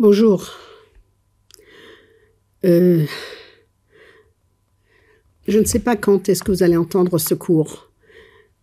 Bonjour. 0.00 0.50
Euh, 2.64 3.04
je 5.46 5.58
ne 5.60 5.64
sais 5.64 5.78
pas 5.78 5.94
quand 5.94 6.28
est-ce 6.28 6.42
que 6.42 6.50
vous 6.50 6.64
allez 6.64 6.76
entendre 6.76 7.16
ce 7.18 7.34
cours, 7.34 7.92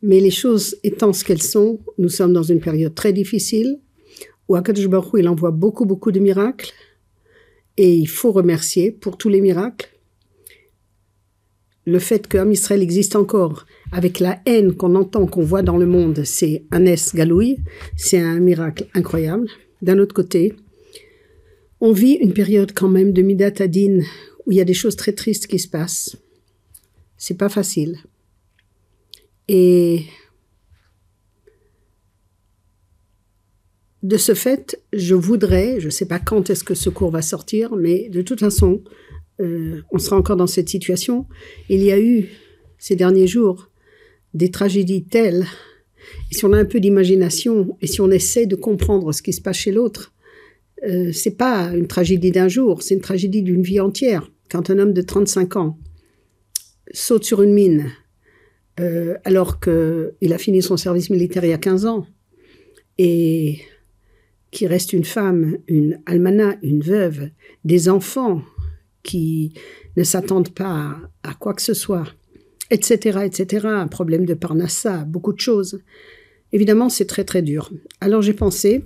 mais 0.02 0.20
les 0.20 0.30
choses 0.30 0.76
étant 0.84 1.14
ce 1.14 1.24
qu'elles 1.24 1.42
sont, 1.42 1.80
nous 1.98 2.10
sommes 2.10 2.34
dans 2.34 2.44
une 2.44 2.60
période 2.60 2.94
très 2.96 3.14
difficile 3.14 3.80
où 4.50 4.58
Akadosh 4.58 4.90
il 5.18 5.30
envoie 5.30 5.52
beaucoup, 5.52 5.86
beaucoup 5.86 6.12
de 6.12 6.20
miracles 6.20 6.74
et 7.78 7.96
il 7.96 8.10
faut 8.10 8.34
remercier 8.34 8.92
pour 8.92 9.18
tous 9.18 9.30
les 9.30 9.40
miracles. 9.40 9.90
Le 11.86 12.00
fait 12.00 12.28
qu'Am 12.28 12.52
Israël 12.52 12.82
existe 12.82 13.16
encore, 13.16 13.66
avec 13.94 14.20
la 14.20 14.42
haine 14.46 14.74
qu'on 14.74 14.96
entend, 14.96 15.28
qu'on 15.28 15.44
voit 15.44 15.64
dans 15.64 15.78
le 15.78 15.86
monde, 15.86 16.26
c'est 16.26 16.66
un 16.72 16.86
es 16.86 16.98
galouille, 17.16 17.60
c'est 17.96 18.20
un 18.20 18.42
miracle 18.42 18.88
incroyable. 18.94 19.48
D'un 19.82 19.98
autre 19.98 20.14
côté, 20.14 20.56
on 21.82 21.92
vit 21.92 22.14
une 22.14 22.34
période 22.34 22.74
quand 22.74 22.88
même 22.88 23.12
de 23.12 23.24
Midat 23.24 23.54
Adin 23.60 24.00
où 24.46 24.52
il 24.52 24.58
y 24.58 24.62
a 24.62 24.66
des 24.66 24.76
choses 24.76 24.96
très 24.96 25.14
tristes 25.14 25.48
qui 25.48 25.60
se 25.60 25.68
passent. 25.68 26.16
C'est 27.18 27.38
pas 27.38 27.50
facile. 27.50 27.98
Et 29.48 30.04
de 34.04 34.18
ce 34.18 34.36
fait, 34.36 34.82
je 34.94 35.16
voudrais, 35.16 35.80
je 35.80 35.86
ne 35.86 35.92
sais 35.92 36.08
pas 36.08 36.20
quand 36.20 36.50
est-ce 36.50 36.64
que 36.64 36.76
ce 36.76 36.90
cours 36.90 37.12
va 37.12 37.22
sortir, 37.22 37.76
mais 37.76 38.10
de 38.10 38.22
toute 38.22 38.40
façon, 38.40 38.84
euh, 39.40 39.82
on 39.92 39.98
sera 39.98 40.18
encore 40.18 40.38
dans 40.38 40.48
cette 40.48 40.70
situation. 40.70 41.26
Il 41.70 41.84
y 41.84 41.92
a 41.92 42.00
eu 42.00 42.30
ces 42.78 42.96
derniers 42.96 43.28
jours 43.28 43.70
des 44.34 44.50
tragédies 44.50 45.04
telles, 45.04 45.46
et 46.32 46.36
si 46.36 46.46
on 46.46 46.54
a 46.54 46.58
un 46.58 46.66
peu 46.66 46.80
d'imagination, 46.80 47.78
et 47.82 47.88
si 47.88 48.02
on 48.02 48.10
essaie 48.10 48.46
de 48.46 48.56
comprendre 48.56 49.12
ce 49.12 49.22
qui 49.22 49.34
se 49.34 49.42
passe 49.42 49.58
chez 49.58 49.72
l'autre, 49.72 50.14
euh, 50.84 51.12
c'est 51.12 51.38
pas 51.38 51.72
une 51.74 51.88
tragédie 51.88 52.32
d'un 52.32 52.48
jour, 52.48 52.82
c'est 52.82 52.96
une 52.96 53.02
tragédie 53.02 53.44
d'une 53.44 53.62
vie 53.62 53.80
entière. 53.80 54.32
Quand 54.50 54.70
un 54.70 54.80
homme 54.80 54.94
de 54.94 55.02
35 55.02 55.56
ans 55.56 55.78
saute 56.92 57.24
sur 57.24 57.42
une 57.42 57.54
mine, 57.54 57.92
euh, 58.80 59.16
alors 59.24 59.60
qu'il 59.60 60.34
a 60.34 60.38
fini 60.38 60.62
son 60.62 60.78
service 60.78 61.10
militaire 61.10 61.44
il 61.44 61.52
y 61.52 61.54
a 61.54 61.58
15 61.58 61.86
ans, 61.86 62.08
et 62.98 63.60
qu'il 64.52 64.68
reste 64.68 64.94
une 64.94 65.06
femme, 65.06 65.58
une 65.68 66.02
almana, 66.06 66.58
une 66.62 66.82
veuve, 66.82 67.30
des 67.64 67.90
enfants 67.90 68.42
qui 69.04 69.54
ne 69.98 70.04
s'attendent 70.04 70.54
pas 70.54 70.98
à, 71.24 71.34
quoi 71.34 71.54
que 71.54 71.62
ce 71.62 71.74
soit, 71.74 72.06
etc., 72.70 73.20
etc., 73.26 73.68
un 73.68 73.88
problème 73.88 74.26
de 74.26 74.34
parnassa, 74.34 75.06
beaucoup 75.06 75.34
de 75.34 75.40
choses. 75.40 75.82
Évidemment, 76.52 76.90
c'est 76.90 77.06
très 77.06 77.24
très 77.24 77.42
dur. 77.42 77.72
Alors 78.02 78.22
j'ai 78.22 78.34
pensé, 78.34 78.84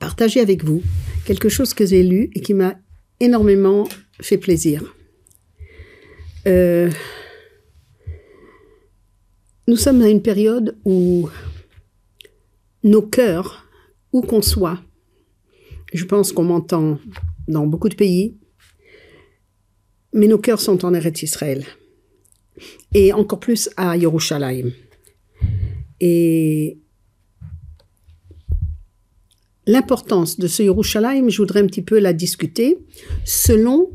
partager 0.00 0.40
avec 0.40 0.64
vous 0.64 0.82
quelque 1.24 1.48
chose 1.48 1.72
que 1.74 1.86
j'ai 1.86 2.02
lu 2.02 2.30
et 2.34 2.40
qui 2.40 2.54
m'a 2.54 2.74
énormément 3.20 3.86
fait 4.20 4.38
plaisir. 4.38 4.96
Euh, 6.48 6.90
nous 9.68 9.76
sommes 9.76 10.02
à 10.02 10.08
une 10.08 10.22
période 10.22 10.76
où 10.84 11.28
nos 12.82 13.02
cœurs, 13.02 13.68
où 14.12 14.22
qu'on 14.22 14.42
soit, 14.42 14.80
je 15.92 16.04
pense 16.04 16.32
qu'on 16.32 16.44
m'entend 16.44 16.98
dans 17.46 17.66
beaucoup 17.66 17.88
de 17.88 17.94
pays, 17.94 18.38
mais 20.12 20.26
nos 20.26 20.38
cœurs 20.38 20.60
sont 20.60 20.84
en 20.84 20.94
Eretz 20.94 21.22
Israël. 21.22 21.64
Et 22.94 23.12
encore 23.12 23.40
plus 23.40 23.70
à 23.76 23.96
Yerushalayim. 23.96 24.72
Et 26.00 26.78
l'importance 29.70 30.38
de 30.38 30.48
ce 30.48 30.64
Yerushalayim, 30.64 31.28
je 31.28 31.36
voudrais 31.36 31.60
un 31.60 31.66
petit 31.66 31.82
peu 31.82 32.00
la 32.00 32.12
discuter 32.12 32.78
selon 33.24 33.90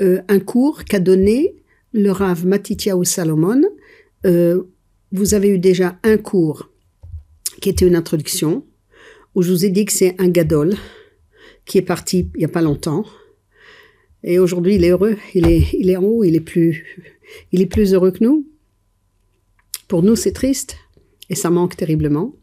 euh, 0.00 0.22
un 0.28 0.38
cours 0.38 0.84
qu'a 0.84 1.00
donné 1.00 1.56
le 1.92 2.10
Rav 2.10 2.46
Matityahu 2.46 3.04
Salomon. 3.04 3.62
Euh, 4.26 4.62
vous 5.10 5.34
avez 5.34 5.48
eu 5.48 5.58
déjà 5.58 5.98
un 6.04 6.16
cours 6.18 6.70
qui 7.60 7.68
était 7.68 7.86
une 7.86 7.96
introduction, 7.96 8.64
où 9.34 9.42
je 9.42 9.50
vous 9.50 9.64
ai 9.64 9.70
dit 9.70 9.84
que 9.84 9.92
c'est 9.92 10.14
un 10.20 10.28
gadol 10.28 10.74
qui 11.66 11.78
est 11.78 11.82
parti 11.82 12.30
il 12.34 12.38
n'y 12.38 12.44
a 12.44 12.48
pas 12.48 12.62
longtemps. 12.62 13.04
Et 14.22 14.38
aujourd'hui, 14.38 14.76
il 14.76 14.84
est 14.84 14.90
heureux, 14.90 15.16
il 15.34 15.48
est, 15.48 15.64
il 15.72 15.90
est 15.90 15.96
en 15.96 16.04
haut, 16.04 16.22
il 16.22 16.36
est 16.36 16.40
plus, 16.40 17.02
il 17.50 17.60
est 17.60 17.66
plus 17.66 17.92
heureux 17.92 18.12
que 18.12 18.22
nous. 18.22 18.46
Pour 19.88 20.04
nous, 20.04 20.14
c'est 20.14 20.32
triste 20.32 20.76
et 21.28 21.34
ça 21.34 21.50
manque 21.50 21.76
terriblement. 21.76 22.36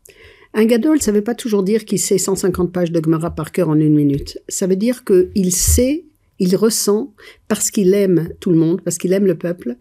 Un 0.53 0.65
gadol, 0.65 1.01
ça 1.01 1.11
ne 1.11 1.17
veut 1.17 1.23
pas 1.23 1.35
toujours 1.35 1.63
dire 1.63 1.85
qu'il 1.85 1.99
sait 1.99 2.17
150 2.17 2.71
pages 2.71 2.91
de 2.91 3.01
Gemara 3.03 3.29
par 3.31 3.51
cœur 3.51 3.69
en 3.69 3.79
une 3.79 3.95
minute. 3.95 4.39
Ça 4.47 4.67
veut 4.67 4.75
dire 4.75 5.03
qu'il 5.03 5.53
sait, 5.53 6.05
il 6.39 6.55
ressent, 6.55 7.13
parce 7.47 7.69
qu'il 7.69 7.93
aime 7.93 8.29
tout 8.39 8.49
le 8.49 8.57
monde, 8.57 8.81
parce 8.81 8.97
qu'il 8.97 9.13
aime 9.13 9.25
le 9.25 9.37
peuple, 9.37 9.75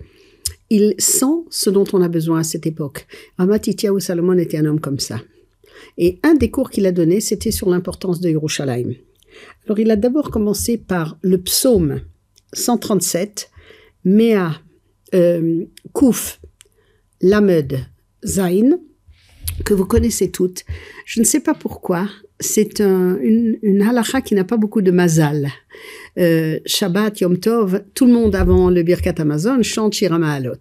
il 0.70 0.94
sent 0.98 1.44
ce 1.48 1.70
dont 1.70 1.86
on 1.92 2.02
a 2.02 2.08
besoin 2.08 2.40
à 2.40 2.44
cette 2.44 2.66
époque. 2.66 3.06
ou 3.38 4.00
Salomon 4.00 4.38
était 4.38 4.58
un 4.58 4.66
homme 4.66 4.80
comme 4.80 4.98
ça. 4.98 5.20
Et 5.96 6.18
un 6.22 6.34
des 6.34 6.50
cours 6.50 6.70
qu'il 6.70 6.86
a 6.86 6.92
donné, 6.92 7.20
c'était 7.20 7.50
sur 7.50 7.70
l'importance 7.70 8.20
de 8.20 8.28
Yerushalayim. 8.28 8.94
Alors 9.64 9.78
il 9.78 9.90
a 9.90 9.96
d'abord 9.96 10.30
commencé 10.30 10.76
par 10.76 11.18
le 11.22 11.38
psaume 11.38 12.00
137, 12.52 13.50
Mea 14.04 14.60
euh, 15.14 15.64
Kouf 15.92 16.40
Lamed 17.20 17.78
Zain, 18.24 18.78
que 19.64 19.74
vous 19.74 19.84
connaissez 19.84 20.30
toutes. 20.30 20.64
Je 21.04 21.20
ne 21.20 21.24
sais 21.24 21.40
pas 21.40 21.54
pourquoi. 21.54 22.08
C'est 22.40 22.80
une, 22.80 23.58
une 23.62 23.82
halakha 23.82 24.20
qui 24.20 24.34
n'a 24.34 24.44
pas 24.44 24.56
beaucoup 24.56 24.82
de 24.82 24.90
mazal. 24.90 25.50
Euh, 26.18 26.58
Shabbat, 26.66 27.20
Yom 27.20 27.38
Tov, 27.38 27.82
tout 27.94 28.06
le 28.06 28.12
monde 28.12 28.34
avant 28.34 28.70
le 28.70 28.82
Birkat 28.82 29.14
Amazon 29.18 29.62
chante 29.62 29.94
Shiramalot. 29.94 30.54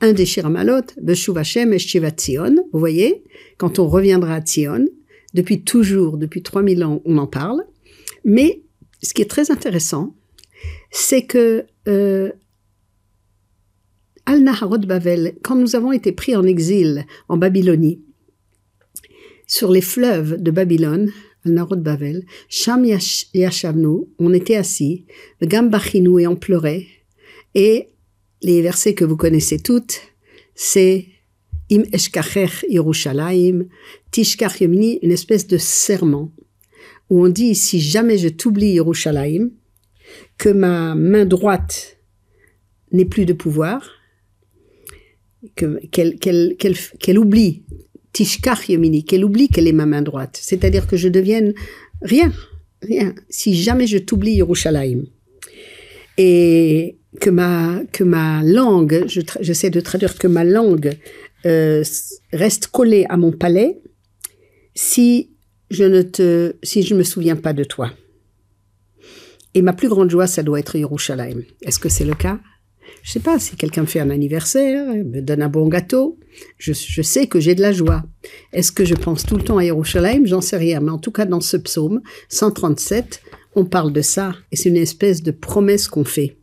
Un 0.00 0.12
des 0.12 0.24
Shiramalot, 0.24 0.86
Beshuv 1.02 1.36
Hashem 1.36 1.72
et 1.72 1.78
Tzion. 1.78 2.56
Vous 2.72 2.78
voyez, 2.78 3.24
quand 3.58 3.78
on 3.78 3.86
reviendra 3.86 4.36
à 4.36 4.40
Tzion, 4.40 4.86
depuis 5.34 5.62
toujours, 5.62 6.16
depuis 6.16 6.42
3000 6.42 6.84
ans, 6.84 7.02
on 7.04 7.18
en 7.18 7.26
parle. 7.26 7.62
Mais 8.24 8.62
ce 9.02 9.14
qui 9.14 9.22
est 9.22 9.30
très 9.30 9.50
intéressant, 9.50 10.14
c'est 10.90 11.22
que 11.22 11.66
euh, 11.88 12.32
Al-Naharot 14.30 14.86
Bavel, 14.86 15.34
quand 15.42 15.56
nous 15.56 15.74
avons 15.74 15.90
été 15.90 16.12
pris 16.12 16.36
en 16.36 16.44
exil 16.44 17.04
en 17.28 17.36
Babylonie, 17.36 18.00
sur 19.48 19.72
les 19.72 19.80
fleuves 19.80 20.40
de 20.40 20.52
Babylone, 20.52 21.10
Al-Naharot 21.44 21.78
Bavel, 21.78 22.24
Sham 22.48 22.84
Yashavnu, 22.84 24.06
on 24.20 24.32
était 24.32 24.54
assis, 24.54 25.04
le 25.40 25.48
Gambachinu 25.48 26.22
et 26.22 26.28
on 26.28 26.36
pleurait, 26.36 26.86
et 27.56 27.88
les 28.40 28.62
versets 28.62 28.94
que 28.94 29.04
vous 29.04 29.16
connaissez 29.16 29.58
toutes, 29.58 30.00
c'est 30.54 31.06
Im 31.72 31.82
Eshkacher 31.92 32.50
Yerushalayim, 32.68 33.66
Tishkach 34.12 34.60
une 34.60 35.10
espèce 35.10 35.48
de 35.48 35.58
serment, 35.58 36.30
où 37.08 37.24
on 37.26 37.28
dit 37.28 37.56
si 37.56 37.80
jamais 37.80 38.16
je 38.16 38.28
t'oublie 38.28 38.74
Yerushalayim, 38.74 39.50
que 40.38 40.50
ma 40.50 40.94
main 40.94 41.24
droite 41.24 41.98
n'ait 42.92 43.04
plus 43.04 43.26
de 43.26 43.32
pouvoir, 43.32 43.96
qu'elle 45.54 47.18
oublie, 47.18 47.62
Tishkach 48.12 48.68
Yomini, 48.68 49.04
qu'elle 49.04 49.24
oublie 49.24 49.48
qu'elle 49.48 49.68
est 49.68 49.72
ma 49.72 49.86
main 49.86 50.02
droite. 50.02 50.38
C'est-à-dire 50.40 50.86
que 50.86 50.96
je 50.96 51.08
devienne 51.08 51.54
rien, 52.02 52.32
rien, 52.82 53.14
si 53.28 53.54
jamais 53.54 53.86
je 53.86 53.98
t'oublie 53.98 54.34
Yerushalayim. 54.34 55.04
Et 56.18 56.98
que 57.20 57.30
ma, 57.30 57.82
que 57.92 58.04
ma 58.04 58.42
langue, 58.42 59.06
j'essaie 59.40 59.70
de 59.70 59.80
traduire 59.80 60.16
que 60.16 60.26
ma 60.26 60.44
langue 60.44 60.92
euh, 61.46 61.82
reste 62.32 62.68
collée 62.68 63.06
à 63.08 63.16
mon 63.16 63.32
palais 63.32 63.80
si 64.74 65.30
je 65.70 65.84
ne 65.84 66.02
te, 66.02 66.56
si 66.62 66.82
je 66.82 66.94
me 66.94 67.02
souviens 67.02 67.36
pas 67.36 67.52
de 67.52 67.64
toi. 67.64 67.92
Et 69.54 69.62
ma 69.62 69.72
plus 69.72 69.88
grande 69.88 70.10
joie, 70.10 70.26
ça 70.26 70.42
doit 70.42 70.60
être 70.60 70.76
Yerushalayim. 70.76 71.42
Est-ce 71.62 71.78
que 71.78 71.88
c'est 71.88 72.04
le 72.04 72.14
cas? 72.14 72.38
Je 73.02 73.12
sais 73.12 73.20
pas, 73.20 73.38
si 73.38 73.56
quelqu'un 73.56 73.82
me 73.82 73.86
fait 73.86 74.00
un 74.00 74.10
anniversaire, 74.10 74.86
me 74.88 75.20
donne 75.20 75.42
un 75.42 75.48
bon 75.48 75.68
gâteau, 75.68 76.18
je, 76.58 76.72
sais 76.72 77.26
que 77.26 77.40
j'ai 77.40 77.54
de 77.54 77.62
la 77.62 77.72
joie. 77.72 78.04
Est-ce 78.52 78.72
que 78.72 78.84
je 78.84 78.94
pense 78.94 79.24
tout 79.24 79.36
le 79.36 79.42
temps 79.42 79.58
à 79.58 79.64
Yerushalayim 79.64 80.26
J'en 80.26 80.40
sais 80.40 80.56
rien. 80.56 80.80
Mais 80.80 80.90
en 80.90 80.98
tout 80.98 81.10
cas, 81.10 81.24
dans 81.24 81.40
ce 81.40 81.56
psaume 81.56 82.00
137, 82.28 83.22
on 83.54 83.64
parle 83.64 83.92
de 83.92 84.02
ça. 84.02 84.34
Et 84.52 84.56
c'est 84.56 84.68
une 84.68 84.76
espèce 84.76 85.22
de 85.22 85.30
promesse 85.30 85.88
qu'on 85.88 86.04
fait. 86.04 86.36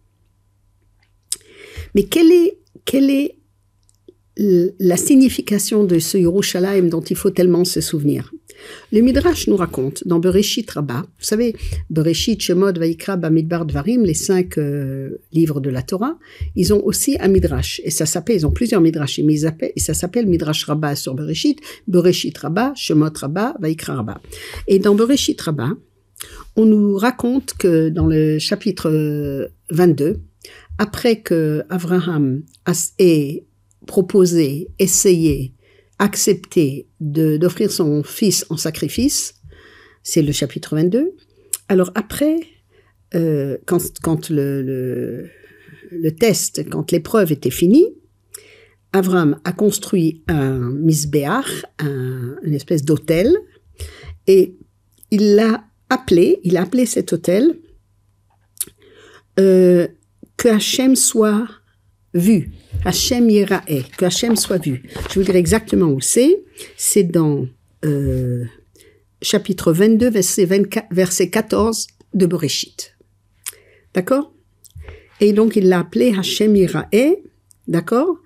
Mais 1.96 2.04
quelle 2.04 2.32
est, 2.32 2.58
quelle 2.86 3.10
est 3.10 3.36
la 4.36 4.98
signification 4.98 5.84
de 5.84 6.00
ce 6.00 6.18
Yerushalayim 6.18 6.90
dont 6.90 7.02
il 7.02 7.16
faut 7.16 7.32
tellement 7.32 7.66
se 7.66 7.82
souvenir? 7.82 8.32
Le 8.92 9.02
Midrash 9.02 9.48
nous 9.48 9.58
raconte 9.58 10.08
dans 10.08 10.20
Bereshit 10.20 10.70
Rabbah, 10.70 11.02
vous 11.02 11.26
savez, 11.26 11.56
Bereshit, 11.90 12.42
Shemot, 12.42 12.74
Vaikra, 12.74 13.18
Bamidbar, 13.18 13.66
Dvarim, 13.66 14.04
les 14.04 14.14
cinq 14.14 14.58
euh, 14.58 15.18
livres 15.32 15.60
de 15.60 15.70
la 15.70 15.82
Torah, 15.82 16.18
ils 16.56 16.74
ont 16.74 16.84
aussi 16.86 17.18
un 17.20 17.28
Midrash. 17.28 17.82
Et 17.84 17.92
ça 17.92 18.06
s'appelle, 18.06 18.38
ils 18.38 18.46
ont 18.46 18.52
plusieurs 18.52 18.82
Midrash, 18.82 19.20
mais 19.24 19.36
et 19.76 19.80
ça 19.80 19.94
s'appelle 19.94 20.28
Midrash 20.28 20.66
Rabbah 20.66 20.96
sur 20.96 21.14
Bereshit, 21.14 21.60
Bereshit 21.88 22.38
Rabbah, 22.38 22.74
Shemot 22.76 23.10
Rabbah, 23.16 23.56
Vaikra 23.60 23.96
Rabbah. 23.96 24.22
Et 24.68 24.80
dans 24.80 24.96
Bereshit 24.96 25.40
Rabbah, 25.40 25.74
on 26.56 26.66
nous 26.66 26.98
raconte 26.98 27.54
que 27.54 27.90
dans 27.90 28.08
le 28.08 28.40
chapitre 28.40 29.52
22, 29.70 30.20
après 30.78 31.22
que 31.22 31.64
Abraham 31.70 32.44
ait 33.00 33.44
proposé, 33.86 34.70
essayé, 34.80 35.54
accepté 36.00 36.88
d'offrir 37.00 37.72
son 37.72 38.04
fils 38.04 38.46
en 38.50 38.58
sacrifice, 38.58 39.36
c'est 40.04 40.22
le 40.22 40.32
chapitre 40.32 40.76
22. 40.76 41.16
Alors 41.70 41.92
après, 41.96 42.40
euh, 43.16 43.58
quand, 43.66 44.30
le, 44.30 45.30
test, 46.20 46.70
quand 46.70 46.92
l'épreuve 46.92 47.32
était 47.32 47.50
finie, 47.50 47.88
Abraham 48.94 49.40
a 49.44 49.52
construit 49.52 50.24
un 50.28 50.72
misbéach, 50.72 51.66
un, 51.80 52.38
une 52.44 52.54
espèce 52.54 52.84
d'hôtel, 52.84 53.36
et 54.28 54.56
il 55.12 55.36
l'a 55.36 55.64
appelé, 55.90 56.40
il 56.44 56.58
a 56.58 56.64
appelé 56.64 56.86
cet 56.86 57.14
hôtel 57.14 57.60
euh, 59.40 59.88
que 60.36 60.96
soit 60.96 61.48
vu. 62.14 62.52
Hachem 62.86 63.30
Yerae, 63.30 63.84
que 63.98 64.06
Hachem 64.06 64.36
soit 64.36 64.64
vu. 64.64 64.84
Je 65.10 65.20
vous 65.20 65.26
dirai 65.26 65.40
exactement 65.40 65.88
où 65.88 66.02
c'est. 66.02 66.44
C'est 66.78 67.04
dans 67.04 67.48
euh, 67.86 68.46
chapitre 69.22 69.72
22, 69.74 70.10
verset, 70.10 70.46
24, 70.46 70.88
verset 70.92 71.30
14 71.30 71.88
de 72.14 72.26
Bereshit. 72.26 72.96
D'accord? 73.94 74.34
Et 75.20 75.34
donc 75.34 75.56
il 75.56 75.70
l'a 75.70 75.80
appelé 75.80 76.14
Hachem 76.18 76.56
Yerae, 76.56 77.18
d'accord? 77.68 78.18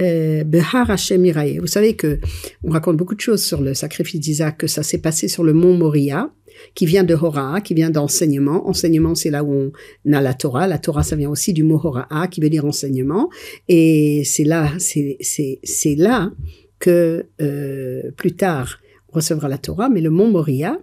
Euh, 0.00 0.42
Behar 0.42 0.90
Hashem 0.90 1.24
Irae. 1.24 1.60
Vous 1.60 1.68
savez 1.68 1.94
que 1.94 2.18
on 2.64 2.70
raconte 2.70 2.96
beaucoup 2.96 3.14
de 3.14 3.20
choses 3.20 3.44
sur 3.44 3.60
le 3.60 3.74
sacrifice 3.74 4.18
d'Isaac, 4.18 4.58
que 4.58 4.66
ça 4.66 4.82
s'est 4.82 4.98
passé 4.98 5.28
sur 5.28 5.44
le 5.44 5.52
mont 5.52 5.76
Moria, 5.76 6.32
qui 6.74 6.86
vient 6.86 7.04
de 7.04 7.14
Hora, 7.14 7.60
qui 7.60 7.74
vient 7.74 7.90
d'enseignement. 7.90 8.68
Enseignement, 8.68 9.14
c'est 9.14 9.30
là 9.30 9.44
où 9.44 9.72
on 10.04 10.12
a 10.12 10.20
la 10.20 10.34
Torah. 10.34 10.66
La 10.66 10.78
Torah, 10.78 11.02
ça 11.02 11.16
vient 11.16 11.30
aussi 11.30 11.52
du 11.52 11.62
mot 11.62 11.80
Horaa, 11.82 12.28
qui 12.28 12.40
veut 12.40 12.50
dire 12.50 12.64
enseignement. 12.64 13.30
Et 13.68 14.22
c'est 14.24 14.44
là, 14.44 14.72
c'est, 14.78 15.18
c'est, 15.20 15.94
là 15.96 16.32
que 16.78 17.26
euh, 17.40 18.10
plus 18.16 18.32
tard, 18.32 18.78
on 19.10 19.16
recevra 19.16 19.48
la 19.48 19.58
Torah. 19.58 19.88
Mais 19.88 20.00
le 20.00 20.10
mont 20.10 20.30
Moria, 20.30 20.78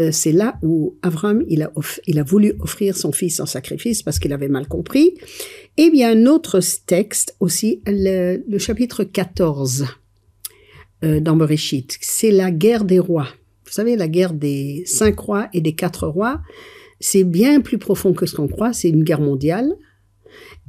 euh, 0.00 0.10
c'est 0.12 0.32
là 0.32 0.58
où 0.62 0.96
Avram, 1.02 1.44
il 1.48 1.62
a, 1.62 1.70
il 2.06 2.18
a 2.18 2.22
voulu 2.22 2.54
offrir 2.60 2.96
son 2.96 3.12
fils 3.12 3.38
en 3.40 3.46
sacrifice 3.46 4.02
parce 4.02 4.18
qu'il 4.18 4.32
avait 4.32 4.48
mal 4.48 4.66
compris. 4.66 5.14
Et 5.76 5.90
bien, 5.90 6.12
un 6.12 6.26
autre 6.26 6.60
texte 6.86 7.36
aussi, 7.40 7.82
le, 7.86 8.58
chapitre 8.58 9.04
14 9.04 9.86
euh, 11.04 11.20
dans 11.20 11.36
Bereshit, 11.36 11.98
c'est 12.00 12.30
la 12.30 12.50
guerre 12.50 12.84
des 12.84 12.98
rois. 12.98 13.28
Vous 13.70 13.74
savez, 13.74 13.94
la 13.94 14.08
guerre 14.08 14.34
des 14.34 14.82
cinq 14.84 15.20
rois 15.20 15.48
et 15.52 15.60
des 15.60 15.76
quatre 15.76 16.08
rois, 16.08 16.40
c'est 16.98 17.22
bien 17.22 17.60
plus 17.60 17.78
profond 17.78 18.12
que 18.12 18.26
ce 18.26 18.34
qu'on 18.34 18.48
croit. 18.48 18.72
C'est 18.72 18.88
une 18.88 19.04
guerre 19.04 19.20
mondiale. 19.20 19.76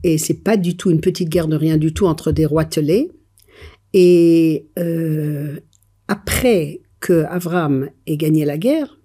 Et 0.04 0.20
c'est 0.20 0.44
pas 0.44 0.56
du 0.56 0.78
tout 0.78 0.92
une 0.92 1.02
petite 1.02 1.28
guerre 1.28 1.48
de 1.48 1.56
rien 1.56 1.78
du 1.78 1.96
tout 1.96 2.06
entre 2.06 2.32
des 2.32 2.46
rois 2.46 2.64
telés. 2.64 3.10
Et 3.94 4.68
euh, 4.78 5.60
après 6.08 6.82
que 7.00 7.24
Avram 7.24 7.90
ait 8.06 8.18
gagné 8.18 8.46
la 8.46 8.60
guerre, 8.60 9.00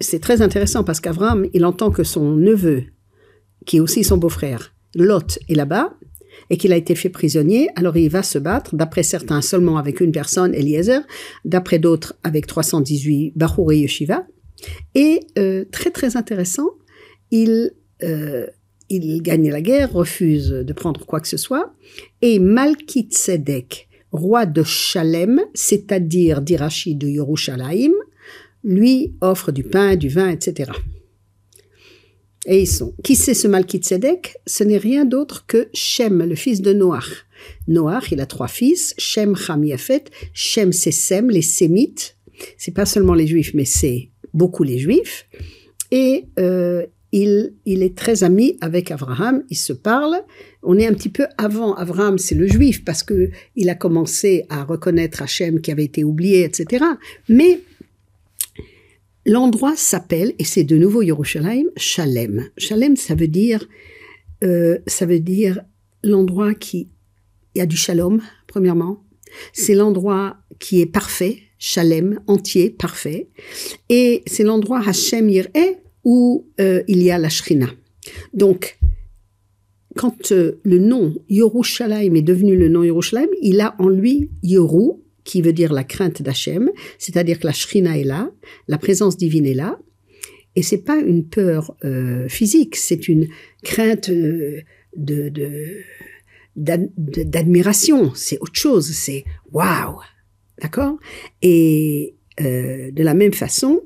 c'est 0.00 0.20
très 0.20 0.40
intéressant 0.40 0.82
parce 0.82 1.00
qu'Avram, 1.00 1.46
il 1.52 1.66
entend 1.66 1.90
que 1.90 2.04
son 2.04 2.34
neveu, 2.34 2.84
qui 3.66 3.76
est 3.76 3.80
aussi 3.80 4.02
son 4.02 4.16
beau-frère, 4.16 4.74
Lot, 4.94 5.38
est 5.50 5.54
là-bas 5.54 5.94
et 6.50 6.56
qu'il 6.56 6.72
a 6.72 6.76
été 6.76 6.94
fait 6.94 7.08
prisonnier, 7.08 7.68
alors 7.76 7.96
il 7.96 8.08
va 8.08 8.22
se 8.22 8.38
battre, 8.38 8.74
d'après 8.76 9.02
certains 9.02 9.42
seulement 9.42 9.78
avec 9.78 10.00
une 10.00 10.12
personne, 10.12 10.54
Eliezer, 10.54 11.00
d'après 11.44 11.78
d'autres 11.78 12.14
avec 12.22 12.46
318 12.46 13.32
Bachour 13.36 13.72
et 13.72 13.78
Yeshiva. 13.78 14.26
Et 14.94 15.20
euh, 15.38 15.64
très 15.70 15.90
très 15.90 16.16
intéressant, 16.16 16.70
il, 17.30 17.72
euh, 18.02 18.46
il 18.90 19.22
gagne 19.22 19.50
la 19.50 19.60
guerre, 19.60 19.92
refuse 19.92 20.50
de 20.50 20.72
prendre 20.72 21.04
quoi 21.06 21.20
que 21.20 21.28
ce 21.28 21.36
soit, 21.36 21.74
et 22.22 22.38
Malkitzedek, 22.38 23.88
roi 24.12 24.46
de 24.46 24.62
Shalem, 24.62 25.40
c'est-à-dire 25.54 26.40
d'Irachi 26.40 26.94
de 26.94 27.08
Yerushalayim, 27.08 27.92
lui 28.62 29.14
offre 29.20 29.52
du 29.52 29.64
pain, 29.64 29.96
du 29.96 30.08
vin, 30.08 30.30
etc. 30.30 30.70
Et 32.46 32.62
ils 32.62 32.66
sont. 32.66 32.94
Qui 33.02 33.16
c'est 33.16 33.34
ce 33.34 33.48
Malkitzedek 33.48 34.36
Ce 34.46 34.64
n'est 34.64 34.78
rien 34.78 35.04
d'autre 35.04 35.46
que 35.46 35.68
Shem, 35.72 36.22
le 36.22 36.34
fils 36.34 36.60
de 36.60 36.72
Noach. 36.72 37.26
Noach, 37.68 38.12
il 38.12 38.20
a 38.20 38.26
trois 38.26 38.48
fils, 38.48 38.94
Shem, 38.98 39.34
Ham, 39.48 39.64
Yafet. 39.64 40.04
Shem, 40.32 40.72
c'est 40.72 40.90
Sem, 40.90 41.30
les 41.30 41.42
Sémites. 41.42 42.16
C'est 42.58 42.74
pas 42.74 42.86
seulement 42.86 43.14
les 43.14 43.26
Juifs, 43.26 43.52
mais 43.54 43.64
c'est 43.64 44.10
beaucoup 44.32 44.62
les 44.62 44.78
Juifs. 44.78 45.26
Et 45.90 46.26
euh, 46.38 46.84
il, 47.12 47.54
il 47.64 47.84
est 47.84 47.96
très 47.96 48.24
ami 48.24 48.58
avec 48.60 48.90
Abraham, 48.90 49.44
ils 49.48 49.56
se 49.56 49.72
parlent. 49.72 50.20
On 50.64 50.76
est 50.76 50.86
un 50.86 50.94
petit 50.94 51.08
peu 51.08 51.26
avant 51.38 51.74
Abraham, 51.74 52.18
c'est 52.18 52.34
le 52.34 52.48
Juif, 52.48 52.84
parce 52.84 53.04
que 53.04 53.30
il 53.54 53.68
a 53.68 53.76
commencé 53.76 54.44
à 54.48 54.64
reconnaître 54.64 55.22
Hachem 55.22 55.60
qui 55.60 55.70
avait 55.70 55.84
été 55.84 56.02
oublié, 56.02 56.42
etc. 56.42 56.84
Mais 57.28 57.60
L'endroit 59.26 59.74
s'appelle, 59.76 60.34
et 60.38 60.44
c'est 60.44 60.64
de 60.64 60.76
nouveau 60.76 61.02
Yerushalayim, 61.02 61.68
Shalem. 61.76 62.48
Shalem, 62.58 62.96
ça 62.96 63.14
veut 63.14 63.28
dire, 63.28 63.66
euh, 64.42 64.78
ça 64.86 65.06
veut 65.06 65.20
dire 65.20 65.62
l'endroit 66.02 66.54
qui, 66.54 66.90
il 67.54 67.58
y 67.58 67.62
a 67.62 67.66
du 67.66 67.76
shalom, 67.76 68.20
premièrement. 68.46 69.02
C'est 69.52 69.74
l'endroit 69.74 70.36
qui 70.58 70.80
est 70.80 70.86
parfait, 70.86 71.38
Shalem, 71.58 72.20
entier, 72.26 72.70
parfait. 72.70 73.30
Et 73.88 74.22
c'est 74.26 74.44
l'endroit 74.44 74.82
Hashem 74.86 75.28
Yireh 75.30 75.78
où 76.04 76.46
euh, 76.60 76.82
il 76.86 77.02
y 77.02 77.10
a 77.10 77.18
la 77.18 77.30
Shrina. 77.30 77.68
Donc, 78.34 78.78
quand 79.96 80.32
euh, 80.32 80.60
le 80.64 80.78
nom 80.78 81.14
Yerushalayim 81.28 82.14
est 82.16 82.22
devenu 82.22 82.56
le 82.56 82.68
nom 82.68 82.82
Yerushalayim, 82.82 83.30
il 83.40 83.60
a 83.60 83.74
en 83.78 83.88
lui 83.88 84.30
Yeru, 84.42 85.03
qui 85.24 85.42
veut 85.42 85.52
dire 85.52 85.72
la 85.72 85.84
crainte 85.84 86.22
d'Hachem, 86.22 86.70
c'est-à-dire 86.98 87.38
que 87.40 87.46
la 87.46 87.52
shrina 87.52 87.98
est 87.98 88.04
là, 88.04 88.30
la 88.68 88.78
présence 88.78 89.16
divine 89.16 89.46
est 89.46 89.54
là, 89.54 89.78
et 90.56 90.62
c'est 90.62 90.78
pas 90.84 90.98
une 90.98 91.26
peur 91.26 91.76
euh, 91.84 92.28
physique, 92.28 92.76
c'est 92.76 93.08
une 93.08 93.26
crainte 93.62 94.10
euh, 94.10 94.60
de, 94.96 95.32
d'admiration, 96.56 98.12
c'est 98.14 98.38
autre 98.40 98.54
chose, 98.54 98.92
c'est 98.92 99.24
waouh, 99.50 99.98
d'accord? 100.62 100.98
Et 101.42 102.14
euh, 102.40 102.92
de 102.92 103.02
la 103.02 103.14
même 103.14 103.32
façon, 103.32 103.80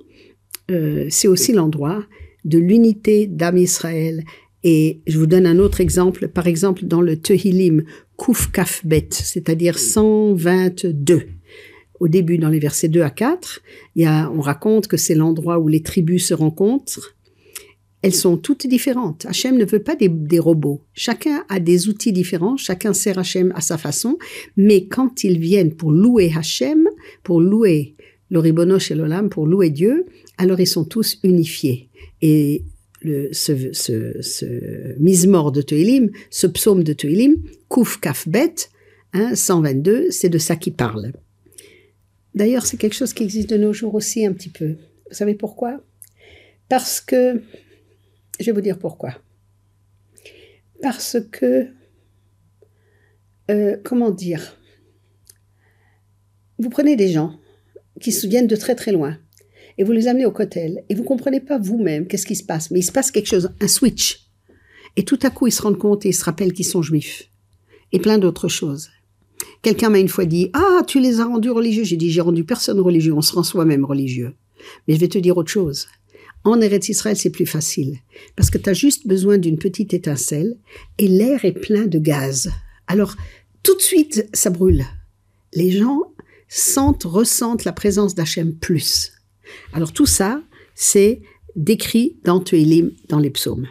c'est 1.09 1.29
aussi 1.29 1.55
l'endroit 1.55 2.05
de 2.45 2.59
l'unité 2.59 3.27
d'âme 3.27 3.57
Israël. 3.57 4.23
Et 4.65 5.01
je 5.07 5.19
vous 5.19 5.27
donne 5.27 5.47
un 5.47 5.59
autre 5.59 5.81
exemple, 5.81 6.29
par 6.29 6.47
exemple 6.47 6.85
dans 6.85 7.01
le 7.01 7.17
Tehillim, 7.17 7.85
Kouf 8.19 8.51
Kaf 8.51 8.85
Bet, 8.85 9.09
c'est-à-dire 9.13 9.79
122. 9.79 11.23
Au 12.01 12.09
début, 12.09 12.37
dans 12.37 12.49
les 12.49 12.59
versets 12.59 12.89
2 12.89 13.01
à 13.01 13.11
4, 13.11 13.61
il 13.95 14.03
y 14.03 14.07
a, 14.07 14.29
on 14.33 14.41
raconte 14.41 14.89
que 14.89 14.97
c'est 14.97 15.15
l'endroit 15.15 15.61
où 15.61 15.69
les 15.69 15.85
tribus 15.85 16.27
se 16.27 16.35
rencontrent. 16.35 17.15
Elles 18.03 18.15
sont 18.15 18.37
toutes 18.37 18.67
différentes. 18.67 19.25
Hachem 19.27 19.57
ne 19.57 19.65
veut 19.65 19.85
pas 19.85 19.95
des, 19.95 20.39
robots. 20.41 20.83
Chacun 20.95 21.45
a 21.49 21.61
des 21.61 21.89
outils 21.89 22.13
différents, 22.13 22.57
chacun 22.57 22.93
sert 22.93 23.21
Hachem 23.21 23.53
à 23.55 23.61
sa 23.61 23.79
façon, 23.79 24.19
mais 24.57 24.87
quand 24.89 25.23
ils 25.23 25.39
viennent 25.39 25.75
pour 25.75 25.93
louer 25.93 26.33
Hachem, 26.37 26.89
pour 27.23 27.41
louer 27.41 27.95
le 28.31 28.41
Ribonosh 28.41 28.91
et 28.91 28.97
l'Olam, 28.97 29.29
pour 29.29 29.47
louer 29.47 29.71
Dieu, 29.71 30.07
alors 30.39 30.59
ils 30.59 30.67
sont 30.67 30.85
tous 30.85 31.21
unifiés. 31.23 31.89
Et 32.21 32.65
le, 33.01 33.33
ce, 33.33 33.73
ce, 33.73 34.21
ce 34.23 34.97
mismor 34.99 35.53
de 35.53 35.63
Tehilim, 35.63 36.11
ce 36.31 36.47
psaume 36.47 36.83
de 36.83 36.93
Tehilim, 36.93 37.37
Kouf 37.69 38.01
Kaf 38.01 38.29
Bet, 38.29 38.55
hein, 39.13 39.35
122, 39.35 40.11
c'est 40.11 40.29
de 40.29 40.39
ça 40.39 40.57
qu'il 40.57 40.75
parle. 40.75 41.13
D'ailleurs, 42.35 42.67
c'est 42.67 42.77
quelque 42.77 42.95
chose 42.95 43.13
qui 43.13 43.25
existe 43.25 43.51
de 43.51 43.57
nos 43.57 43.73
jours 43.73 43.95
aussi 43.95 44.25
un 44.25 44.33
petit 44.33 44.51
peu. 44.51 44.77
Vous 45.09 45.17
savez 45.17 45.35
pourquoi? 45.35 45.81
Parce 46.69 47.01
que, 47.01 47.43
je 48.39 48.47
vais 48.47 48.53
vous 48.53 48.61
dire 48.61 48.79
pourquoi. 48.79 49.15
Parce 50.83 51.17
que, 51.33 51.69
euh, 53.51 53.77
comment 53.83 54.11
dire? 54.11 54.57
Vous 56.59 56.69
prenez 56.69 56.97
des 56.97 57.09
gens 57.09 57.39
qui 58.01 58.13
se 58.13 58.27
viennent 58.27 58.47
de 58.47 58.57
très 58.57 58.75
très 58.75 58.93
loin, 58.93 59.19
et 59.79 59.85
vous 59.85 59.93
les 59.93 60.09
amenez 60.09 60.27
au 60.27 60.33
cotel 60.33 60.85
et 60.89 60.95
vous 60.95 61.05
comprenez 61.05 61.41
pas 61.41 61.59
vous-même 61.59 62.07
qu'est-ce 62.07 62.27
qui 62.27 62.37
se 62.37 62.45
passe, 62.45 62.71
mais 62.71 62.81
il 62.81 62.85
se 62.85 62.93
passe 62.93 63.11
quelque 63.11 63.29
chose, 63.29 63.51
un 63.61 63.69
switch. 63.69 64.29
Et 64.97 65.05
tout 65.05 65.19
à 65.23 65.31
coup, 65.31 65.47
ils 65.47 65.53
se 65.53 65.63
rendent 65.63 65.79
compte 65.79 66.05
et 66.05 66.09
ils 66.09 66.15
se 66.15 66.25
rappellent 66.25 66.53
qu'ils 66.53 66.67
sont 66.67 66.83
juifs. 66.83 67.31
Et 67.93 68.01
plein 68.01 68.19
d'autres 68.19 68.49
choses. 68.49 68.91
Quelqu'un 69.63 69.91
m'a 69.91 70.01
une 70.01 70.09
fois 70.09 70.25
dit, 70.25 70.51
ah, 70.53 70.83
tu 70.87 71.01
les 71.01 71.21
as 71.21 71.25
rendus 71.25 71.51
religieux. 71.51 71.85
J'ai 71.85 71.97
dit, 71.97 72.11
j'ai 72.11 72.21
rendu 72.21 72.45
personne 72.45 72.81
religieux, 72.81 73.15
on 73.15 73.23
se 73.23 73.33
rend 73.33 73.45
soi-même 73.45 73.85
religieux. 73.85 74.35
Mais 74.87 74.95
je 74.95 75.01
vais 75.01 75.09
te 75.09 75.19
dire 75.19 75.37
autre 75.37 75.51
chose. 75.51 75.87
En 76.45 76.61
Eretz 76.61 76.89
Israël, 76.89 77.17
c'est 77.17 77.31
plus 77.31 77.47
facile. 77.47 77.99
Parce 78.35 78.51
que 78.51 78.59
tu 78.59 78.71
as 78.71 78.75
juste 78.75 79.07
besoin 79.07 79.39
d'une 79.39 79.59
petite 79.59 79.95
étincelle 79.95 80.57
et 80.99 81.09
l'air 81.09 81.45
est 81.45 81.53
plein 81.53 81.87
de 81.87 81.99
gaz. 81.99 82.51
Alors, 82.89 83.15
tout 83.63 83.77
de 83.77 83.83
suite, 83.83 84.29
ça 84.33 84.51
brûle. 84.51 84.85
Les 85.55 85.71
gens 85.71 86.13
sentent, 86.49 87.05
ressentent 87.05 87.65
la 87.65 87.73
présence 87.73 88.15
d'Hachem 88.15 88.55
plus. 88.55 89.13
Alors 89.73 89.93
tout 89.93 90.07
ça, 90.07 90.43
c'est 90.75 91.21
décrit 91.57 92.17
dans 92.25 92.41
Tuelim, 92.41 92.93
dans 93.09 93.19
les 93.19 93.31
psaumes. 93.31 93.67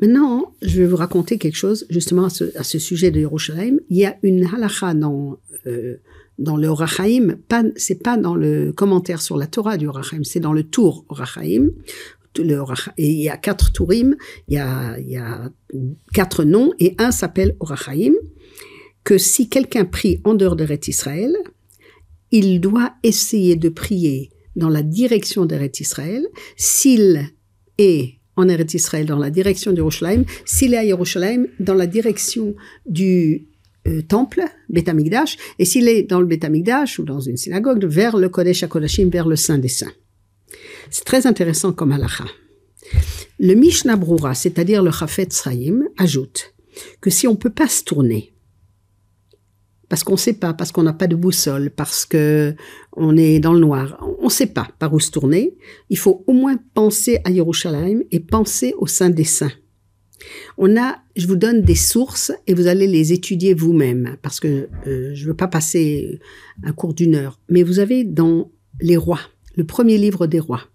Maintenant, 0.00 0.54
je 0.62 0.80
vais 0.80 0.86
vous 0.86 0.96
raconter 0.96 1.36
quelque 1.36 1.56
chose 1.56 1.86
justement 1.90 2.24
à 2.24 2.30
ce, 2.64 2.78
sujet 2.78 3.10
de 3.10 3.20
Yerushalayim. 3.20 3.78
Il 3.90 3.98
y 3.98 4.06
a 4.06 4.16
une 4.22 4.46
halacha 4.46 4.94
dans, 4.94 5.38
euh, 5.66 5.96
dans 6.38 6.56
le 6.56 6.68
Orachaim, 6.68 7.36
pas, 7.48 7.64
c'est 7.76 8.02
pas 8.02 8.16
dans 8.16 8.34
le 8.34 8.72
commentaire 8.72 9.20
sur 9.20 9.36
la 9.36 9.46
Torah 9.46 9.76
du 9.76 9.86
Orachaim, 9.86 10.24
c'est 10.24 10.40
dans 10.40 10.54
le 10.54 10.64
tour 10.64 11.04
Orachaim. 11.08 11.68
Le, 12.38 12.62
il 12.96 13.20
y 13.20 13.28
a 13.28 13.36
quatre 13.36 13.72
tourim, 13.72 14.16
il 14.48 14.54
y 14.54 14.58
a, 14.58 15.50
quatre 16.14 16.44
noms, 16.44 16.72
et 16.78 16.94
un 16.98 17.10
s'appelle 17.10 17.56
Orachaim, 17.60 18.14
que 19.04 19.18
si 19.18 19.48
quelqu'un 19.48 19.84
prie 19.84 20.20
en 20.24 20.34
dehors 20.34 20.56
d'Eret 20.56 20.80
Israël, 20.86 21.36
il 22.30 22.60
doit 22.60 22.92
essayer 23.02 23.56
de 23.56 23.68
prier 23.68 24.30
dans 24.56 24.68
la 24.68 24.82
direction 24.82 25.46
d'Eret 25.46 25.72
Israël. 25.80 26.26
S'il 26.56 27.30
est 27.78 28.20
en 28.36 28.48
Eretz 28.48 28.74
Israël 28.74 29.06
dans 29.06 29.18
la 29.18 29.30
direction 29.30 29.72
du 29.72 29.82
s'il 30.44 30.74
est 30.74 30.78
à 30.78 30.84
Yerushalayim 30.84 31.46
dans 31.58 31.74
la 31.74 31.86
direction 31.86 32.54
du 32.86 33.46
euh, 33.86 34.02
temple, 34.02 34.42
Beth 34.68 34.90
et 35.58 35.64
s'il 35.64 35.88
est 35.88 36.02
dans 36.02 36.20
le 36.20 36.26
Beth 36.26 36.46
ou 36.98 37.04
dans 37.04 37.20
une 37.20 37.36
synagogue, 37.36 37.84
vers 37.84 38.16
le 38.16 38.28
Kodesh 38.28 38.62
HaKodashim, 38.62 39.08
vers 39.08 39.26
le 39.26 39.36
Saint 39.36 39.58
des 39.58 39.68
Saints. 39.68 39.92
C'est 40.90 41.04
très 41.04 41.26
intéressant 41.26 41.72
comme 41.72 41.92
halakha. 41.92 42.24
Le 43.38 43.54
Mishnah 43.54 43.96
Brura, 43.96 44.34
c'est-à-dire 44.34 44.82
le 44.82 44.90
Chafet 44.90 45.28
Sraïm, 45.30 45.88
ajoute 45.96 46.54
que 47.00 47.10
si 47.10 47.26
on 47.26 47.36
peut 47.36 47.50
pas 47.50 47.68
se 47.68 47.84
tourner 47.84 48.32
parce 49.90 50.04
qu'on 50.04 50.12
ne 50.12 50.18
sait 50.18 50.34
pas, 50.34 50.54
parce 50.54 50.70
qu'on 50.70 50.84
n'a 50.84 50.92
pas 50.92 51.08
de 51.08 51.16
boussole, 51.16 51.70
parce 51.70 52.06
que 52.06 52.54
on 52.96 53.16
est 53.16 53.40
dans 53.40 53.52
le 53.52 53.58
noir. 53.58 53.98
On 54.20 54.26
ne 54.26 54.30
sait 54.30 54.46
pas 54.46 54.68
par 54.78 54.94
où 54.94 55.00
se 55.00 55.10
tourner. 55.10 55.56
Il 55.90 55.98
faut 55.98 56.24
au 56.28 56.32
moins 56.32 56.56
penser 56.74 57.18
à 57.24 57.30
Yerushalayim 57.30 58.04
et 58.12 58.20
penser 58.20 58.72
au 58.78 58.86
Saint 58.86 59.10
des 59.10 59.24
Saints. 59.24 59.52
On 60.58 60.80
a, 60.80 60.98
je 61.16 61.26
vous 61.26 61.34
donne 61.34 61.62
des 61.62 61.74
sources 61.74 62.30
et 62.46 62.54
vous 62.54 62.68
allez 62.68 62.86
les 62.86 63.12
étudier 63.12 63.52
vous-même 63.52 64.16
parce 64.22 64.38
que 64.38 64.68
euh, 64.86 65.10
je 65.12 65.24
ne 65.24 65.28
veux 65.28 65.36
pas 65.36 65.48
passer 65.48 66.20
un 66.62 66.72
cours 66.72 66.94
d'une 66.94 67.16
heure. 67.16 67.40
Mais 67.48 67.64
vous 67.64 67.80
avez 67.80 68.04
dans 68.04 68.52
les 68.80 68.96
rois, 68.96 69.20
le 69.56 69.64
premier 69.64 69.98
livre 69.98 70.28
des 70.28 70.40
rois. 70.40 70.68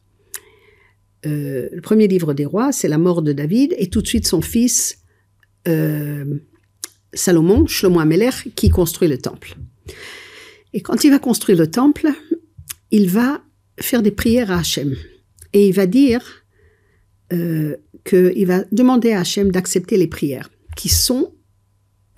Euh, 1.26 1.70
le 1.72 1.82
premier 1.82 2.08
livre 2.08 2.34
des 2.34 2.46
rois, 2.46 2.74
c'est 2.74 2.90
la 2.90 2.98
mort 2.98 3.22
de 3.22 3.32
David 3.32 3.74
et 3.78 3.88
tout 3.88 4.02
de 4.02 4.08
suite 4.08 4.28
son 4.28 4.42
fils 4.42 5.00
euh, 5.70 6.26
Salomon, 7.16 7.66
Shlomo 7.66 8.00
Amelech, 8.00 8.54
qui 8.56 8.70
construit 8.70 9.08
le 9.08 9.18
temple. 9.18 9.56
Et 10.74 10.82
quand 10.82 11.04
il 11.04 11.10
va 11.10 11.20
construire 11.20 11.58
le 11.58 11.72
temple, 11.72 12.10
il 12.92 13.10
va 13.10 13.42
faire 13.80 14.02
des 14.02 14.12
prières 14.12 14.52
à 14.52 14.60
Hachem. 14.60 14.96
Et 15.54 15.68
il 15.68 15.74
va 15.74 15.88
dire 15.88 16.44
euh, 17.34 17.78
qu'il 18.04 18.46
va 18.46 18.66
demander 18.72 19.14
à 19.14 19.22
Hachem 19.22 19.52
d'accepter 19.52 19.98
les 19.98 20.08
prières 20.08 20.50
qui 20.76 20.90
sont, 20.90 21.34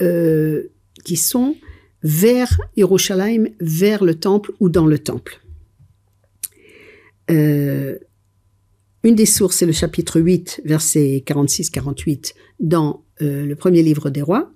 euh, 0.02 0.64
qui 1.04 1.16
sont 1.16 1.56
vers 2.04 2.58
Yerushalayim, 2.76 3.50
vers 3.60 4.04
le 4.04 4.16
temple 4.16 4.52
ou 4.60 4.70
dans 4.70 4.88
le 4.88 5.00
temple. 5.00 5.40
Euh, 7.30 7.98
une 9.04 9.16
des 9.16 9.26
sources, 9.26 9.58
c'est 9.58 9.66
le 9.66 9.72
chapitre 9.72 10.20
8, 10.20 10.62
versets 10.66 11.24
46-48, 11.26 12.34
dans 12.60 13.04
le 13.20 13.54
premier 13.56 13.82
livre 13.82 14.10
des 14.10 14.22
rois. 14.22 14.52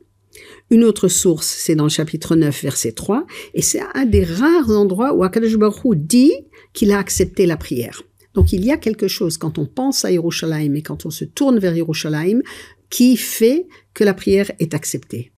Une 0.70 0.84
autre 0.84 1.08
source, 1.08 1.48
c'est 1.48 1.76
dans 1.76 1.84
le 1.84 1.90
chapitre 1.90 2.36
9, 2.36 2.64
verset 2.64 2.94
3, 2.94 3.26
et 3.54 3.62
c'est 3.62 3.82
un 3.94 4.06
des 4.06 4.24
rares 4.24 4.70
endroits 4.70 5.14
où 5.14 5.24
Akadosh 5.24 5.58
dit 5.96 6.32
qu'il 6.74 6.92
a 6.92 6.98
accepté 6.98 7.46
la 7.46 7.58
prière. 7.58 8.04
Donc 8.34 8.54
il 8.54 8.64
y 8.66 8.72
a 8.72 8.78
quelque 8.78 9.08
chose 9.08 9.38
quand 9.38 9.58
on 9.58 9.66
pense 9.66 10.06
à 10.06 10.12
Yerushalayim 10.12 10.76
et 10.76 10.82
quand 10.82 11.06
on 11.06 11.10
se 11.10 11.26
tourne 11.26 11.60
vers 11.60 11.76
Yerushalayim 11.76 12.42
qui 12.90 13.18
fait 13.18 13.68
que 13.94 14.04
la 14.04 14.14
prière 14.14 14.52
est 14.60 14.74
acceptée. 14.74 15.32